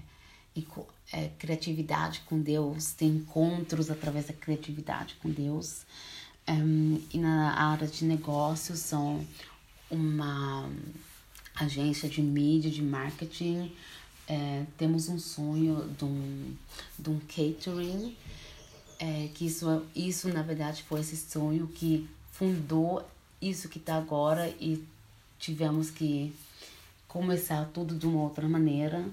é, 1.14 1.30
criatividade 1.38 2.22
com 2.26 2.42
Deus, 2.42 2.94
ter 2.94 3.06
encontros 3.06 3.92
através 3.92 4.26
da 4.26 4.34
criatividade 4.34 5.16
com 5.22 5.30
Deus. 5.30 5.86
Um, 6.48 7.00
e 7.14 7.18
na 7.18 7.54
área 7.54 7.88
de 7.88 8.06
negócios 8.06 8.80
são 8.80 9.26
uma 9.90 10.70
agência 11.56 12.10
de 12.10 12.22
mídia, 12.22 12.70
de 12.70 12.82
marketing, 12.82 13.72
é, 14.28 14.66
temos 14.78 15.08
um 15.08 15.20
sonho 15.20 15.88
de 15.98 16.06
um, 16.06 16.56
de 16.98 17.10
um 17.10 17.20
catering, 17.20 18.16
é, 19.00 19.30
que 19.34 19.46
isso, 19.46 19.86
isso 19.96 20.30
na 20.30 20.42
verdade 20.42 20.84
foi 20.84 21.02
esse 21.02 21.18
sonho 21.18 21.68
que 21.68 22.08
fundou 22.32 23.06
isso 23.42 23.70
que 23.70 23.78
está 23.78 23.96
agora 23.96 24.50
e 24.60 24.84
tivemos 25.38 25.92
que 25.92 26.34
começar 27.08 27.66
tudo 27.74 27.96
de 27.96 28.06
uma 28.06 28.24
outra 28.24 28.48
maneira. 28.48 29.06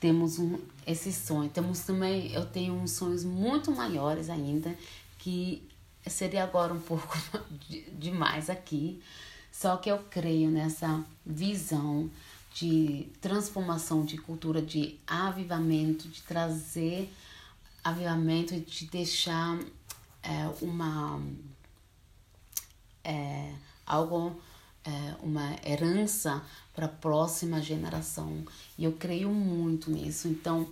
Temos 0.00 0.38
um, 0.38 0.58
esse 0.86 1.12
sonho. 1.12 1.50
Temos 1.50 1.80
também, 1.80 2.32
eu 2.32 2.46
tenho 2.46 2.74
uns 2.74 2.92
sonhos 2.92 3.24
muito 3.24 3.72
maiores 3.72 4.30
ainda, 4.30 4.76
que 5.18 5.62
seria 6.06 6.44
agora 6.44 6.72
um 6.72 6.80
pouco 6.80 7.18
demais 7.98 8.48
aqui. 8.48 9.02
Só 9.50 9.76
que 9.76 9.90
eu 9.90 9.98
creio 10.10 10.50
nessa 10.50 11.04
visão 11.24 12.10
de 12.54 13.08
transformação 13.20 14.04
de 14.04 14.16
cultura, 14.16 14.62
de 14.62 14.98
avivamento, 15.06 16.08
de 16.08 16.22
trazer 16.22 17.12
avivamento 17.82 18.54
e 18.54 18.60
de 18.60 18.86
deixar 18.86 19.58
é, 20.22 20.48
uma 20.62 21.20
é, 23.02 23.52
algo 23.84 24.40
é, 24.84 25.14
uma 25.20 25.56
herança 25.66 26.42
para 26.72 26.86
a 26.86 26.88
próxima 26.88 27.60
geração. 27.60 28.44
E 28.78 28.84
eu 28.84 28.92
creio 28.92 29.30
muito 29.30 29.90
nisso. 29.90 30.28
Então 30.28 30.70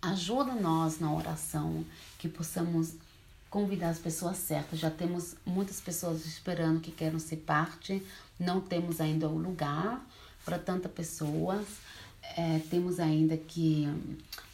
ajuda 0.00 0.54
nós 0.54 1.00
na 1.00 1.12
oração 1.12 1.84
que 2.18 2.28
possamos 2.28 2.94
convidar 3.50 3.90
as 3.90 3.98
pessoas 3.98 4.36
certas. 4.36 4.78
Já 4.78 4.90
temos 4.90 5.34
muitas 5.44 5.80
pessoas 5.80 6.24
esperando 6.24 6.80
que 6.80 6.92
querem 6.92 7.18
ser 7.18 7.38
parte. 7.38 8.00
Não 8.38 8.60
temos 8.60 9.00
ainda 9.00 9.28
o 9.28 9.36
lugar 9.36 10.00
para 10.44 10.58
tantas 10.58 10.90
pessoas. 10.92 11.66
É, 12.36 12.60
temos 12.70 13.00
ainda 13.00 13.36
que, 13.36 13.88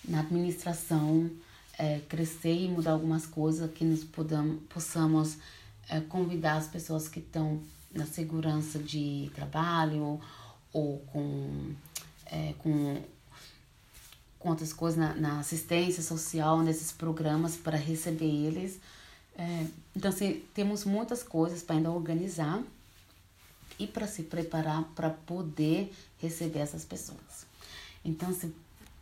na 0.05 0.21
administração, 0.21 1.31
é, 1.79 2.01
crescer 2.09 2.55
e 2.55 2.69
mudar 2.69 2.93
algumas 2.93 3.27
coisas 3.27 3.71
que 3.73 3.85
nos 3.85 4.03
podamos, 4.05 4.63
possamos 4.69 5.37
é, 5.89 6.01
convidar 6.01 6.57
as 6.57 6.69
pessoas 6.69 7.09
que 7.09 7.21
estão 7.21 7.61
na 7.93 8.07
segurança 8.07 8.79
de 8.79 9.31
trabalho 9.35 10.21
ou 10.73 10.99
com, 11.13 11.75
é, 12.27 12.55
com, 12.59 13.03
com 14.39 14.51
outras 14.51 14.73
coisas 14.73 14.99
na, 14.99 15.15
na, 15.15 15.41
assistência 15.41 16.03
social, 16.03 16.63
nesses 16.63 16.93
programas 16.93 17.57
para 17.57 17.77
receber 17.77 18.25
eles. 18.25 18.79
É, 19.39 19.67
então, 19.95 20.11
assim, 20.11 20.43
temos 20.55 20.85
muitas 20.85 21.23
coisas 21.23 21.63
para 21.63 21.77
ainda 21.77 21.91
organizar 21.91 22.63
e 23.79 23.87
para 23.87 24.07
se 24.07 24.23
preparar 24.23 24.85
para 24.95 25.11
poder 25.11 25.93
receber 26.19 26.61
essas 26.61 26.85
pessoas. 26.85 27.47
Então, 28.05 28.33
se 28.33 28.55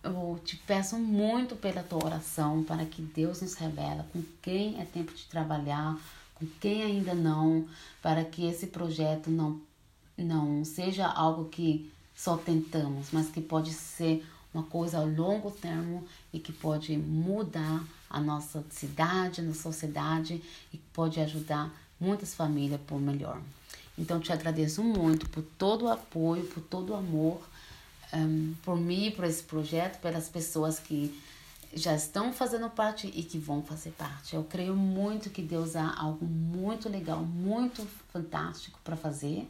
eu 0.03 0.41
te 0.45 0.57
peço 0.57 0.99
muito 0.99 1.57
pela 1.57 1.83
tua 1.83 2.05
oração 2.05 2.63
para 2.63 2.85
que 2.85 3.01
Deus 3.01 3.41
nos 3.41 3.55
revela 3.55 4.07
com 4.13 4.23
quem 4.43 4.81
é 4.81 4.85
tempo 4.85 5.15
de 5.15 5.25
trabalhar, 5.25 5.99
com 6.35 6.47
quem 6.61 6.83
ainda 6.83 7.15
não, 7.15 7.67
para 8.03 8.25
que 8.25 8.47
esse 8.47 8.67
projeto 8.67 9.31
não 9.31 9.61
não 10.17 10.65
seja 10.65 11.07
algo 11.09 11.47
que 11.47 11.91
só 12.15 12.37
tentamos, 12.37 13.09
mas 13.11 13.29
que 13.29 13.41
pode 13.41 13.73
ser 13.73 14.25
uma 14.53 14.63
coisa 14.63 14.99
a 14.99 15.05
longo 15.05 15.51
termo 15.51 16.05
e 16.33 16.39
que 16.39 16.53
pode 16.53 16.97
mudar 16.97 17.85
a 18.09 18.21
nossa 18.21 18.65
cidade, 18.71 19.41
a 19.41 19.45
nossa 19.45 19.63
sociedade 19.63 20.41
e 20.73 20.79
pode 20.93 21.19
ajudar 21.19 21.75
muitas 21.99 22.33
famílias 22.33 22.81
por 22.87 23.01
melhor. 23.01 23.41
Então, 23.97 24.21
te 24.21 24.33
agradeço 24.33 24.83
muito 24.83 25.29
por 25.31 25.43
todo 25.57 25.85
o 25.85 25.89
apoio, 25.89 26.45
por 26.47 26.63
todo 26.63 26.91
o 26.91 26.97
amor, 26.97 27.41
um, 28.13 28.55
por 28.63 28.77
mim, 28.77 29.13
por 29.13 29.25
esse 29.25 29.43
projeto, 29.43 30.01
pelas 30.01 30.29
pessoas 30.29 30.79
que 30.79 31.15
já 31.75 31.95
estão 31.95 32.33
fazendo 32.33 32.71
parte 32.71 33.09
e 33.09 33.23
que 33.23 33.39
vão 33.39 33.63
fazer 33.63 33.91
parte. 33.91 34.35
Eu 34.35 34.45
creio 34.45 34.77
muito 34.77 35.31
que 35.31 35.43
Deus 35.43 35.75
há 35.75 35.95
algo 35.99 36.25
muito 36.25 36.89
legal, 36.89 37.21
muito 37.21 37.87
fantástico 38.13 38.79
para 38.85 38.97
fazer. 38.97 39.49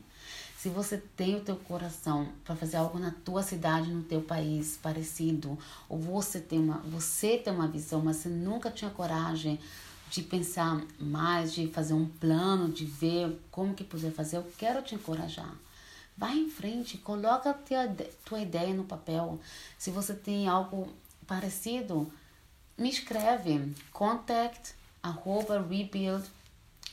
Se 0.57 0.71
você 0.71 0.97
tem 0.97 1.37
o 1.37 1.41
teu 1.41 1.57
coração 1.57 2.29
para 2.43 2.57
fazer 2.57 2.79
algo 2.79 2.99
na 2.99 3.11
tua 3.11 3.43
cidade, 3.43 3.93
no 3.93 4.03
teu 4.03 4.23
país 4.23 4.79
parecido, 4.83 5.59
ou 5.89 5.99
você 5.99 6.41
tem 6.41 6.59
uma, 6.59 6.79
você 6.79 7.37
tem 7.37 7.53
uma 7.53 7.69
visão, 7.69 8.01
mas 8.03 8.17
você 8.17 8.31
nunca 8.31 8.71
tinha 8.71 8.91
coragem 8.91 9.61
de 10.15 10.23
pensar 10.23 10.81
mais, 11.01 11.53
de 11.53 11.67
fazer 11.67 11.93
um 11.93 12.07
plano, 12.07 12.69
de 12.69 12.85
ver 12.85 13.37
como 13.51 13.75
que 13.75 13.83
poder 13.83 14.13
fazer, 14.13 14.37
eu 14.37 14.53
quero 14.57 14.81
te 14.81 14.95
encorajar. 14.95 15.53
Vai 16.17 16.39
em 16.39 16.49
frente, 16.49 16.99
coloca 16.99 17.51
a 17.51 17.55
tua, 17.55 17.89
tua 18.25 18.39
ideia 18.39 18.73
no 18.73 18.85
papel. 18.85 19.41
Se 19.77 19.91
você 19.91 20.15
tem 20.15 20.47
algo 20.47 20.89
parecido, 21.27 22.09
me 22.79 22.89
escreve 22.89 23.75
contact 23.93 24.77
arroba 25.03 25.61
rebuild 25.61 26.31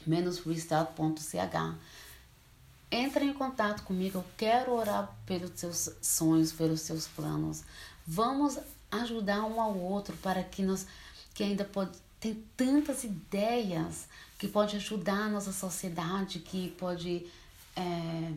restart.ch 0.07 1.75
Entre 2.89 3.25
em 3.25 3.34
contato 3.34 3.84
comigo, 3.84 4.17
eu 4.17 4.25
quero 4.36 4.73
orar 4.73 5.15
pelos 5.27 5.51
seus 5.60 5.91
sonhos, 6.01 6.51
pelos 6.51 6.81
seus 6.81 7.07
planos. 7.07 7.62
Vamos 8.07 8.57
ajudar 8.89 9.43
um 9.43 9.62
ao 9.62 9.77
outro 9.77 10.17
para 10.17 10.43
que 10.43 10.63
nós 10.63 10.88
que 11.36 11.43
ainda 11.43 11.63
pode 11.63 11.91
tem 12.21 12.41
tantas 12.55 13.03
ideias 13.03 14.07
que 14.38 14.47
pode 14.47 14.77
ajudar 14.77 15.25
a 15.25 15.29
nossa 15.29 15.51
sociedade, 15.51 16.39
que 16.39 16.69
pode 16.77 17.25
é, 17.75 18.31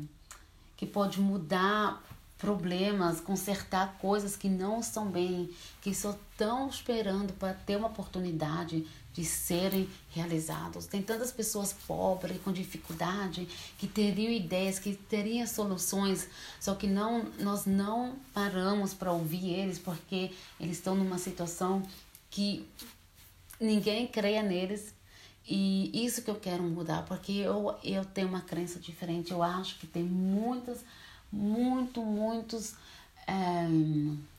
que 0.77 0.87
pode 0.87 1.21
mudar 1.21 2.03
problemas, 2.39 3.21
consertar 3.21 3.97
coisas 3.99 4.37
que 4.37 4.49
não 4.49 4.81
estão 4.81 5.09
bem, 5.09 5.49
que 5.81 5.95
só 5.95 6.11
estão 6.11 6.69
esperando 6.69 7.33
para 7.35 7.55
ter 7.55 7.77
uma 7.77 7.87
oportunidade 7.87 8.87
de 9.13 9.25
serem 9.25 9.89
realizados. 10.11 10.87
Tem 10.87 11.01
tantas 11.01 11.31
pessoas 11.31 11.73
pobres, 11.73 12.41
com 12.43 12.53
dificuldade, 12.53 13.47
que 13.79 13.87
teriam 13.87 14.33
ideias, 14.33 14.79
que 14.79 14.95
teriam 14.95 15.47
soluções, 15.47 16.29
só 16.59 16.75
que 16.75 16.87
não 16.87 17.25
nós 17.39 17.65
não 17.65 18.17
paramos 18.33 18.93
para 18.93 19.13
ouvir 19.13 19.51
eles 19.51 19.79
porque 19.79 20.33
eles 20.59 20.79
estão 20.79 20.95
numa 20.97 21.19
situação 21.19 21.83
que 22.31 22.67
ninguém 23.61 24.07
creia 24.07 24.43
neles. 24.43 24.95
E 25.47 26.07
isso 26.07 26.23
que 26.23 26.31
eu 26.31 26.37
quero 26.37 26.63
mudar, 26.63 27.05
porque 27.05 27.33
eu, 27.33 27.77
eu 27.85 28.05
tenho 28.05 28.29
uma 28.29 28.41
crença 28.41 28.79
diferente. 28.79 29.31
Eu 29.31 29.43
acho 29.43 29.79
que 29.79 29.87
tem 29.87 30.03
muitas 30.03 30.83
muito, 31.35 32.01
muitos 32.03 32.75
é, 33.27 33.67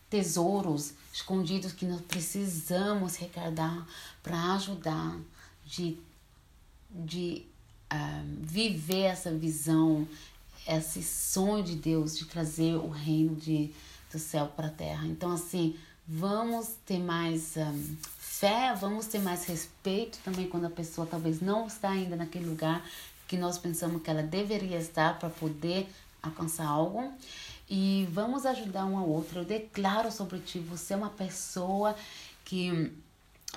tesouros 0.09 0.93
escondidos 1.13 1.73
que 1.73 1.85
nós 1.85 2.01
precisamos 2.01 3.15
recordar 3.15 3.85
para 4.23 4.53
ajudar 4.53 5.19
de, 5.65 5.97
de 6.89 7.45
é, 7.89 8.23
viver 8.39 9.03
essa 9.03 9.31
visão, 9.31 10.07
esse 10.67 11.03
sonho 11.03 11.63
de 11.63 11.75
Deus 11.75 12.17
de 12.17 12.25
trazer 12.25 12.75
o 12.75 12.89
reino 12.89 13.35
de, 13.35 13.71
do 14.11 14.17
céu 14.17 14.47
para 14.47 14.67
a 14.67 14.71
terra. 14.71 15.05
Então, 15.05 15.31
assim, 15.31 15.75
vamos 16.07 16.75
ter 16.85 16.99
mais 16.99 17.57
um, 17.57 17.95
fé, 18.17 18.75
vamos 18.79 19.07
ter 19.07 19.19
mais 19.19 19.45
respeito 19.45 20.19
também 20.23 20.47
quando 20.47 20.65
a 20.65 20.69
pessoa 20.69 21.07
talvez 21.07 21.41
não 21.41 21.67
está 21.67 21.89
ainda 21.89 22.15
naquele 22.15 22.45
lugar 22.45 22.85
que 23.27 23.37
nós 23.37 23.57
pensamos 23.57 24.01
que 24.01 24.09
ela 24.09 24.21
deveria 24.21 24.77
estar 24.77 25.17
para 25.17 25.29
poder 25.29 25.87
alcançar 26.21 26.67
algo 26.67 27.11
e 27.69 28.07
vamos 28.11 28.45
ajudar 28.45 28.85
um 28.85 28.97
ao 28.97 29.09
outro. 29.09 29.39
Eu 29.39 29.45
declaro 29.45 30.11
sobre 30.11 30.39
ti, 30.39 30.59
você 30.59 30.93
é 30.93 30.97
uma 30.97 31.09
pessoa 31.09 31.95
que 32.43 32.91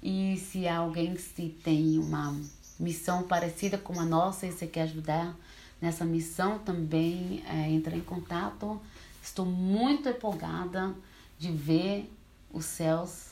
E 0.04 0.38
se 0.38 0.67
alguém 0.67 1.17
se 1.17 1.50
tem 1.63 1.98
uma 1.98 2.39
missão 2.80 3.24
parecida 3.24 3.80
com 3.80 4.00
a 4.00 4.06
nossa 4.06 4.46
e 4.46 4.52
você 4.52 4.67
quer 4.67 4.84
ajudar 4.84 5.36
nessa 5.82 6.06
missão, 6.06 6.60
também 6.60 7.44
é, 7.48 7.67
entre 7.72 7.96
em 7.96 8.02
contato. 8.02 8.80
Estou 9.24 9.46
muito 9.46 10.08
empolgada 10.08 10.94
de 11.39 11.52
ver 11.52 12.08
os 12.54 12.65
céus 12.65 13.32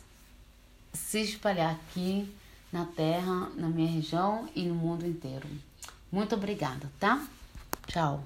se 0.94 1.22
espalhar 1.22 1.76
aqui 1.76 2.34
na 2.72 2.86
terra, 2.86 3.50
na 3.56 3.68
minha 3.68 3.90
região 3.90 4.48
e 4.56 4.64
no 4.64 4.76
mundo 4.76 5.06
inteiro. 5.06 5.48
Muito 6.12 6.36
obrigada, 6.36 6.92
tá? 7.00 7.26
Tchau. 7.88 8.24